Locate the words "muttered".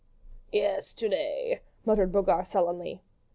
1.85-2.11